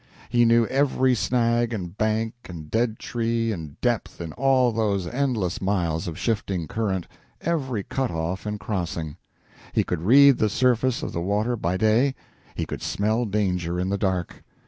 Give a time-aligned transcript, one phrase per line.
[0.31, 5.61] He knew every snag and bank and dead tree and depth in all those endless
[5.61, 7.05] miles of shifting current,
[7.41, 9.17] every cut off and crossing.
[9.73, 12.15] He could read the surface of the water by day,
[12.55, 14.43] he could smell danger in the dark.